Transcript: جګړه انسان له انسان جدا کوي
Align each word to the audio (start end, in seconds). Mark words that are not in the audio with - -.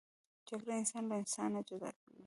جګړه 0.47 0.73
انسان 0.81 1.03
له 1.09 1.15
انسان 1.21 1.49
جدا 1.67 1.89
کوي 1.99 2.19